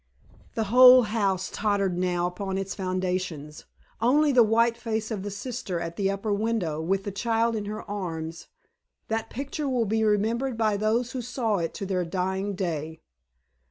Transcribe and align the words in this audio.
The 0.55 0.63
whole 0.73 1.03
house 1.03 1.51
tottered 1.53 1.95
now 1.95 2.25
upon 2.25 2.57
its 2.57 2.73
foundations. 2.73 3.65
Only 4.01 4.31
the 4.31 4.41
white 4.41 4.75
face 4.75 5.11
of 5.11 5.21
the 5.21 5.29
sister 5.29 5.79
at 5.79 5.95
the 5.95 6.09
upper 6.09 6.33
window, 6.33 6.81
with 6.81 7.03
the 7.03 7.11
child 7.11 7.55
in 7.55 7.65
her 7.65 7.87
arms. 7.87 8.47
That 9.09 9.29
picture 9.29 9.69
will 9.69 9.85
be 9.85 10.03
remembered 10.03 10.57
by 10.57 10.75
those 10.75 11.11
who 11.11 11.21
saw 11.21 11.57
it 11.57 11.75
to 11.75 11.85
their 11.85 12.03
dying 12.03 12.55
day. 12.55 12.99